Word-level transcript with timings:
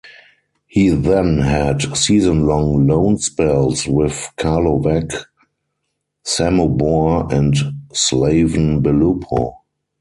He 0.65 0.89
then 0.89 1.37
had 1.41 1.95
season-long 1.95 2.87
loan 2.87 3.19
spells 3.19 3.85
with 3.85 4.31
Karlovac, 4.35 5.25
Samobor 6.25 7.31
and 7.31 7.53
Slaven 7.93 8.81
Belupo. 8.81 9.57